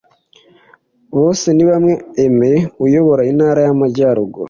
Bosenibamwe 1.17 1.93
Aimée 2.21 2.57
uyobora 2.85 3.27
Intara 3.31 3.59
y’Amajyaruguru 3.63 4.39